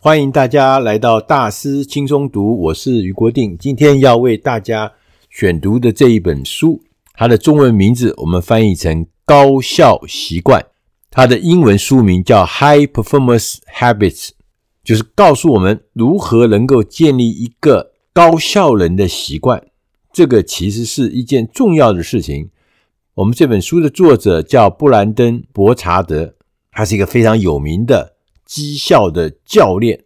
[0.00, 3.58] 欢迎大家来到大师轻松读，我是余国定。
[3.58, 4.92] 今天要为大家
[5.28, 6.80] 选读的这一本书，
[7.14, 10.62] 它的中文名字我们翻译成《高效习惯》，
[11.10, 14.28] 它的英文书名叫《High Performance Habits》，
[14.84, 19.60] 就是告诉我们如何能够建立一个高效能的习惯。
[20.12, 22.50] 这个其实是一件重要的事情。
[23.14, 26.36] 我们这本书的作者叫布兰登·伯查德，
[26.70, 28.14] 他是一个非常有名的。
[28.48, 30.02] 绩效的教练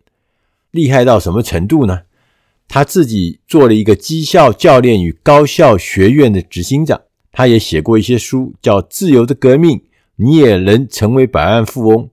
[0.73, 2.01] 厉害到什么程度呢？
[2.69, 7.01] 他自己做了一个绩效教练与高校学院的执行长，
[7.31, 9.79] 他也写过一些书，叫《自由的革命》，
[10.17, 12.05] 你也能成为百万富翁，《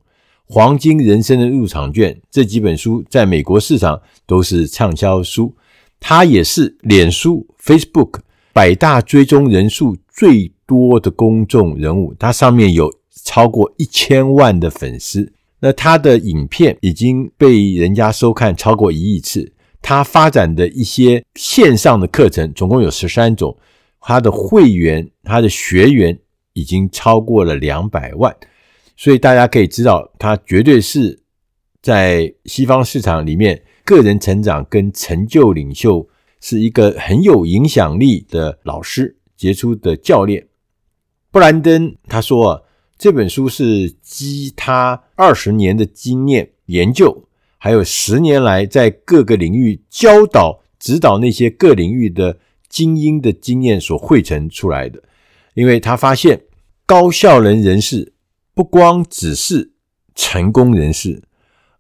[0.46, 5.56] 黄金人生的入场券》这几本书在美国市场都是畅销书。
[6.02, 8.20] 他也是脸书 （Facebook）
[8.54, 15.32] 百大追踪人数最多的公众人物，他上面有超过一千万的粉丝。
[15.62, 23.58] 那他的影片已经被人家收看超过一亿次，他发展的一些线上的课程总共有十三种，
[24.00, 26.18] 他的会员、他的学员
[26.54, 28.34] 已经超过了两百万，
[28.96, 31.20] 所以大家可以知道，他绝对是
[31.82, 36.08] 在西方市场里面个人成长跟成就领袖
[36.40, 40.48] 是一个很有影响力的老师，杰出的教练。
[41.32, 42.66] 布兰登他说。
[43.00, 47.24] 这本书是基他二十年的经验研究，
[47.58, 55.02] 还有十年来在各个领域教导、指导那些各领域的精英的经验所汇成出来的。
[55.54, 56.42] 因为他发现，
[56.86, 58.12] 高效能人士
[58.54, 59.72] 不光只是
[60.14, 61.24] 成功人士，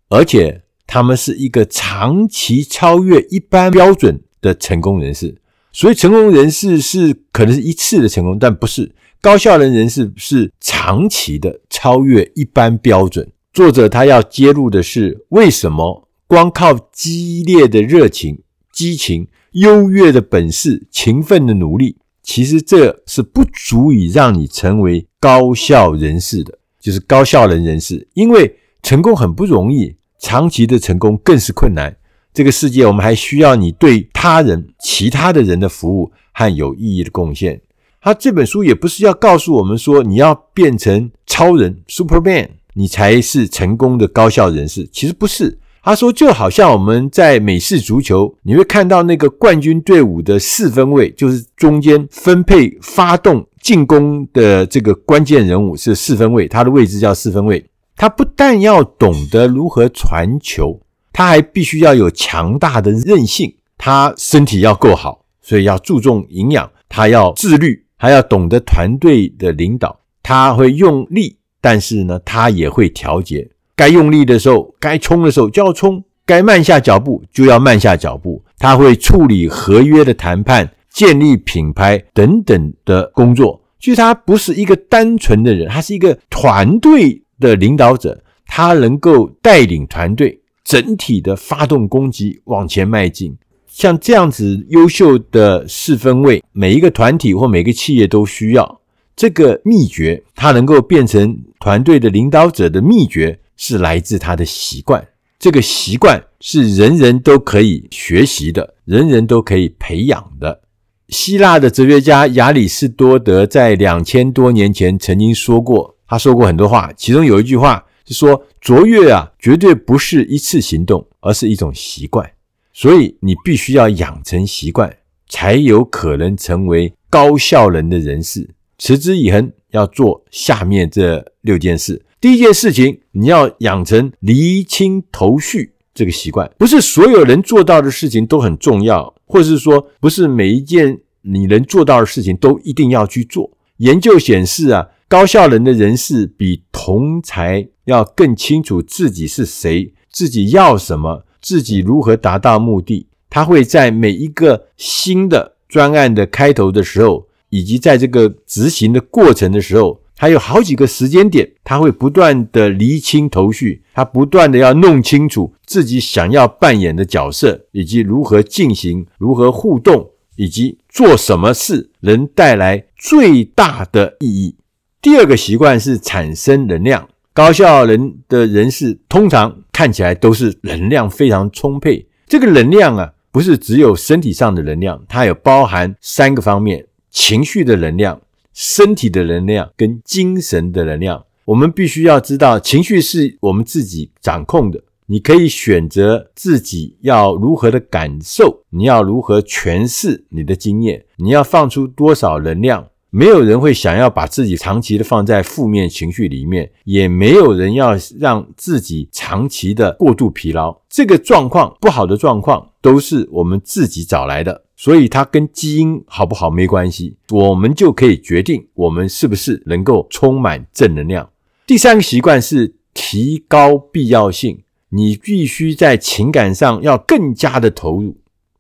[0.08, 5.42] 而且他们是一个长期超越一般标准的成功人士。
[5.72, 8.92] 所以，成功人士是可能是一次的成功，但不是。
[9.22, 13.30] 高效能人士是长期的超越一般标准。
[13.52, 18.40] 作者他要揭露的是，为什么光靠激烈的热情、
[18.72, 28.08] 激情、优越的本事、勤奋的努力，其实这是不足以让你成为高效人士的，就是高效能人士。
[28.14, 31.98] 因为成功很不容易，长期的成功更是困难。
[32.34, 37.60] 这个世界，我们还需要你对他人、其他的人的服务和有意义的贡献。
[38.02, 44.88] 他这本书也不是要告诉我们说，你要变成超人 Superman，你才是成功的高效人士。
[44.92, 45.60] 其实不是。
[45.82, 57.66] 他说，就好像我们在美式足球，你会看到那个冠军队伍的四分卫，就是中间分配发动进攻的这个关键人物是四分卫，他的位置叫四分卫。
[57.96, 60.80] 他不但要懂得如何传球，
[61.14, 67.86] 他还必须要有强大的韧性，他身体要够好，所以要注重营养，他要自律。
[68.02, 73.46] 还要懂得团队的领导，他会用力，但是呢，他也会调节。
[73.76, 78.42] 该用力的时候，该冲的时候就要冲；该慢下脚步就要慢下脚步。
[78.58, 83.62] 他会处理合约的谈判、建立品牌等等的工作。
[83.82, 88.24] 其实他不是一个单纯的人，他是一个团队的领导者。
[88.48, 90.40] 他能够带领团队
[90.70, 93.36] 整体的发动攻击，往前迈进。
[93.68, 98.80] 像这样子优秀的四分卫，每一个团体或每个企业都需要
[99.16, 100.24] 这个秘诀。
[100.36, 105.04] 他能够变成团队的领导者的秘诀，是来自他的习惯。
[105.40, 110.62] 这个习惯是人人都可以学习的，人人都可以培养的。
[111.08, 122.30] 希腊的哲学家亚里士多德在两千多年前曾经说过，他说过很多话，其中有一句话是说：“卓越啊，绝对不是一次行动，而是一种习惯。”
[122.74, 124.98] 所以你必须要养成习惯，
[125.28, 128.50] 才有可能成为高效能的人士。
[128.78, 132.02] 持之以恒，要做下面这六件事。
[132.20, 136.50] 第一件事情，你要养成厘清头绪这个习惯。
[136.58, 143.52] 不是所有人做到的事情都很重要，或是说，不是每一件你能做到的事情都一定要去做。
[143.78, 151.26] 研究显示啊，高效能的人士比同才要更清楚自己是谁，自己要什么。
[151.42, 153.08] 自己如何达到目的？
[153.30, 174.58] 他会在每一个新的专案的开头的时候，以及在这个执行的过程的时候，还有好几个时间点，他会不断的厘清头绪，他不断的要弄清楚自己想要扮演的角色，以及如何进行、如何互动，以及做什么事能带来最大的意义。
[175.02, 177.08] 第二个习惯是产生能量。
[177.34, 182.08] 高效能的人士通常看起来都是能量非常充沛。
[182.28, 188.22] 这个能量啊，不是只有身体上的能量，它有包含三个方面：情绪的能量、
[188.54, 191.26] 身体的能量跟精神的能量。
[191.46, 202.88] 我们必须要知道，情绪是我们自己掌控的，你可以选择自己要如何的感受，你要如何诠释你的经验，你要放出多少能量。
[203.12, 210.80] 没有人会想要把自己长期的放在负面情绪里面，也没有人要让自己长期的过度疲劳。
[210.88, 217.18] 这个状况，不好的状况，都是我们自己找来的，所以它跟基因好不好没关系。
[217.32, 221.28] 我们就可以决定我们是不是能够充满正能量。
[221.66, 228.18] 第三个习惯是提高必要性，你必须在情感上要更加的投入，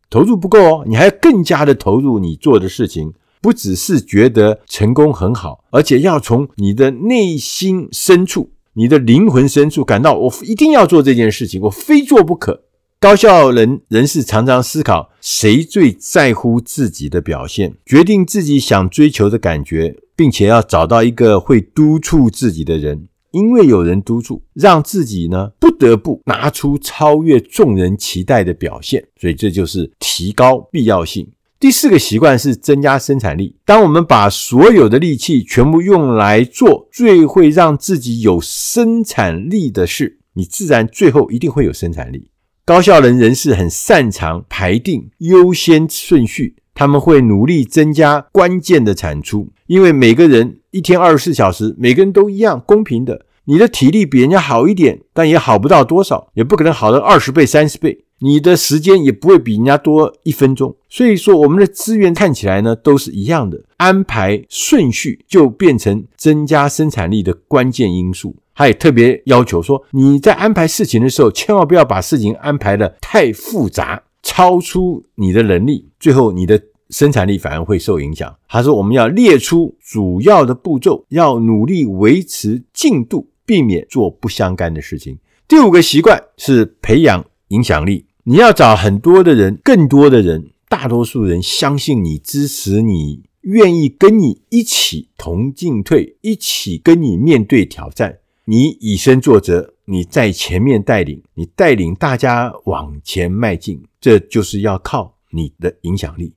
[0.10, 3.13] 投入不够哦，你还要更加的投入你做的事情。
[3.42, 12.64] 不只是觉得成功很好，而且要从你的内心深处、你的灵魂深处感到，我一定要做这件事情，我非做不可。
[13.00, 29.02] 高效人人士常常思考，谁最在乎自己的表现，决定自己想追求的感觉，并且要找到一个会督促自己的人，因为有人督促，让自己呢不得不拿出超越众人期待的表现。
[29.16, 31.32] 所以这就是提高必要性。
[31.60, 33.58] 第四个习惯是增加生产力。
[33.66, 42.32] 当我们把所有的力气全部用来做最会让自己有生产力的事，你自然最后一定会有生产力。
[42.64, 53.26] 高效能人士很擅长排定优先顺序，他们会努力增加关键的产出，因为每个人一天二十四小时，每个人都一样公平的。
[53.44, 58.06] 你的体力比人家好一点，但也好不到多少，也不可能好到二十倍、三十倍。
[58.19, 68.36] 你的时间也不会比人家多一分钟，所以说我们的资源看起来呢都是一样的，安排顺序就变成增加生产力的关键因素。
[68.54, 78.36] 他也特别要求说，你在安排事情的时候，千万不要把事情安排的太复杂，超出你的能力，最后你的生产力反而会受影响。
[78.50, 85.18] 他说，我们要列出主要的步骤，要努力维持进度，避免做不相干的事情。
[85.48, 88.06] 第五个习惯是培养影响力。
[88.30, 98.20] 你要找很多的人，更多的人，大多数人相信你、支持你、愿意跟你一起同进退，一起跟你面对挑战。
[98.46, 103.81] 你以身作则，你在前面带领，你带领大家往前迈进。
[104.00, 106.36] 这就是要靠你的影响力，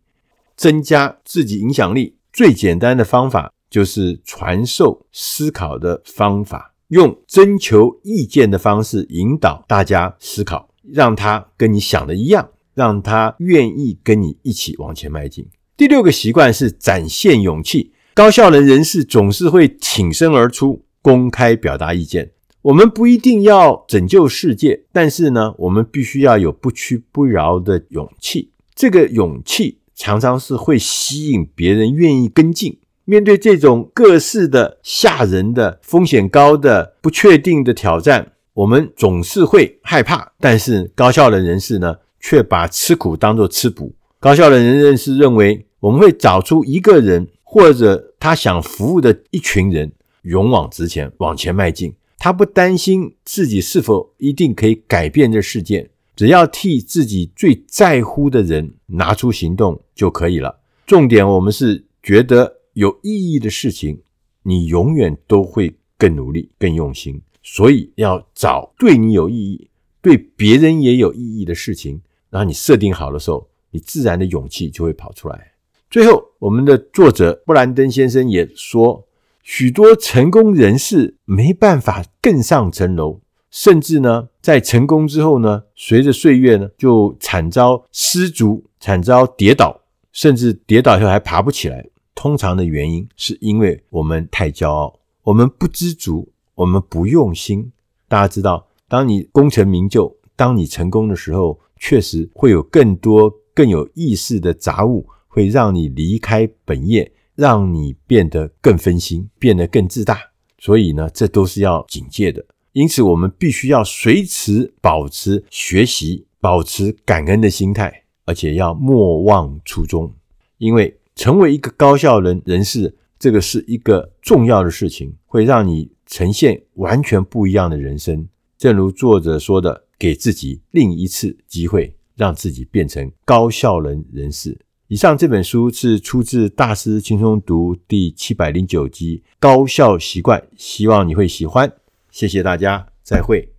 [0.57, 2.17] 增加自己影响力。
[2.33, 10.71] 最简单的方法就是传授思考的方法，用征求意见的方式引导大家思考。
[10.83, 15.47] 让他跟你想的一样，让他愿意跟你一起往前迈进。
[15.77, 17.93] 第六个习惯是展现勇气。
[18.15, 22.33] 高效能人士总是会挺身而出，公开表达意见。
[22.61, 28.51] 我们不一定要拯救世界，但是呢，我们必须要有不屈不挠的勇气。
[28.75, 32.79] 这个勇气常常是会吸引别人愿意跟进。
[33.05, 38.32] 面对这种各式的吓人的、风险高的、不确定的挑战。
[38.55, 43.95] 我们总是会害怕，但是高效的人士呢，却把吃苦当作吃补。
[44.21, 51.95] 高效的人士认为，我们会找出一个人或者他想服务的一群人，勇往直前，往前迈进。
[52.19, 60.61] 他不担心自己是否一定可以改变这世界，只要替自己最在乎的人拿出行动就可以了。
[60.87, 64.03] 重点，我们是觉得有意义的事情，
[64.45, 67.21] 你永远都会更努力、更用心。
[67.43, 69.69] 所以要找对你有意义、
[70.01, 72.01] 对别人也有意义的事情，
[72.31, 75.53] 然后你设定好的时候，你自然的勇气就会跑出来。
[75.91, 79.07] 最后，我们的作者布兰登先生也说，
[79.43, 83.21] 许多成功人士没办法更上层楼，
[83.51, 89.83] 甚至呢，在成功之后呢，随着岁月呢，就惨遭失足、惨遭跌倒，
[90.13, 91.87] 甚至跌倒以后还爬不起来。
[92.15, 96.33] 通常的原因是因为我们太骄傲，我们不知足。
[96.55, 97.73] 我们不用心，
[98.09, 110.19] 大家知道，当你功成名就，当你成功的时候，确实会有更多更有意思的杂物会让你离开本业，让你变得更分心，变得更自大。
[110.59, 112.45] 所以呢，这都是要警戒的。
[112.73, 120.13] 因此，我们必须要随时保持学习、保持感恩的心态，而且要莫忘初衷。
[120.59, 125.91] 因为成为一个高效人人士，这个是一个重要的事情，会让你。
[126.13, 128.29] 呈现完全不一样的人生，
[128.59, 134.61] 正如作者说的，给自己另一次机会，让自己变成高效能人士。
[134.89, 141.73] 以上这本书是出自《大师轻松读》第七百零九集《高效习惯》，希望你会喜欢。
[142.11, 143.53] 谢谢大家，再会。